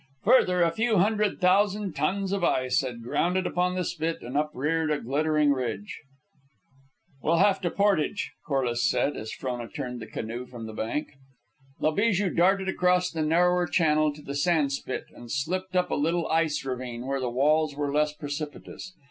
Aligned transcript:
Further, 0.23 0.63
a 0.63 0.71
few 0.71 0.97
hundred 0.97 1.39
thousand 1.39 1.93
tons 1.95 2.31
of 2.31 2.43
ice 2.43 2.81
had 2.81 3.03
grounded 3.03 3.45
upon 3.45 3.75
the 3.75 3.83
spit 3.83 4.23
and 4.23 4.35
upreared 4.35 4.89
a 4.89 4.99
glittering 4.99 5.51
ridge. 5.51 5.99
"We'll 7.21 7.37
have 7.37 7.61
to 7.61 7.69
portage," 7.69 8.31
Corliss 8.47 8.89
said, 8.89 9.15
as 9.15 9.31
Frona 9.31 9.67
turned 9.67 9.99
the 9.99 10.07
canoe 10.07 10.47
from 10.47 10.65
the 10.65 10.73
bank. 10.73 11.09
La 11.79 11.91
Bijou 11.91 12.31
darted 12.31 12.67
across 12.67 13.11
the 13.11 13.21
narrower 13.21 13.67
channel 13.67 14.11
to 14.15 14.23
the 14.23 14.33
sand 14.33 14.71
spit 14.71 15.05
and 15.13 15.29
slipped 15.29 15.75
up 15.75 15.91
a 15.91 15.93
little 15.93 16.27
ice 16.29 16.65
ravine, 16.65 17.05
where 17.05 17.19
the 17.19 17.29
walls 17.29 17.75
were 17.75 17.93
less 17.93 18.11
precipitous. 18.11 18.93